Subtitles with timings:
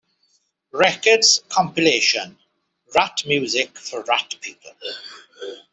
[0.71, 2.35] Records compilation
[2.95, 4.73] "Rat Music for Rat People".